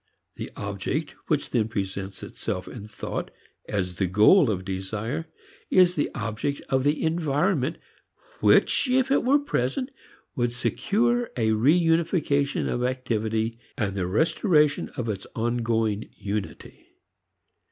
[0.35, 3.29] The "object" which then presents itself in thought
[3.69, 5.27] as the goal of desire
[5.69, 7.77] is the object of the environment
[8.39, 9.91] which, if it were present,
[10.35, 16.87] would secure a re unification of activity and the restoration of its ongoing unity.